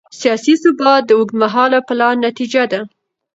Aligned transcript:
سیاسي 0.19 0.53
ثبات 0.63 1.01
د 1.05 1.11
اوږدمهاله 1.17 1.79
پلان 1.87 2.15
نتیجه 2.27 2.63
ده 2.71 2.79